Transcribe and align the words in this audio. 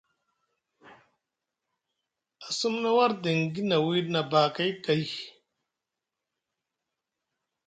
A 2.45 2.47
sumna 2.59 2.89
war 2.97 3.11
diŋgi 3.23 3.61
na 3.69 3.75
wiiɗi 3.85 4.09
nʼabakay 4.13 4.71
kay. 4.85 5.03